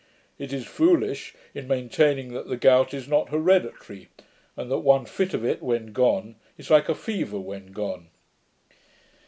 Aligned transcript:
It 0.39 0.51
is 0.51 0.65
foolish, 0.65 1.35
in 1.53 1.67
maintaining 1.67 2.33
that 2.33 2.47
the 2.47 2.57
gout 2.57 2.91
is 2.91 3.07
not 3.07 3.29
hereditary, 3.29 4.09
and 4.57 4.71
that 4.71 4.79
one 4.79 5.05
fit 5.05 5.35
of 5.35 5.45
it, 5.45 5.61
when 5.61 5.93
gone, 5.93 6.37
is 6.57 6.71
like 6.71 6.89
a 6.89 6.95
fever 6.95 7.39
when 7.39 7.67
gone.' 7.71 8.07